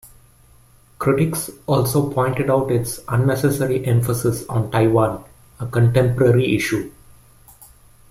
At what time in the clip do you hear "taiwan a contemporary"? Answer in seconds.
4.71-6.55